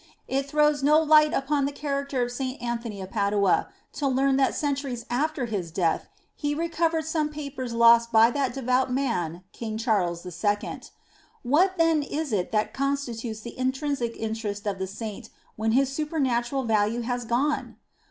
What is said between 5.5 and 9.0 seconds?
death he recovered some papers lost by that devout